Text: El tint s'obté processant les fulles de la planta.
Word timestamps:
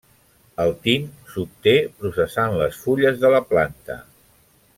El 0.63 0.71
tint 0.87 1.05
s'obté 1.33 1.75
processant 1.99 2.57
les 2.63 2.81
fulles 2.87 3.23
de 3.27 3.33
la 3.37 3.47
planta. 3.53 4.01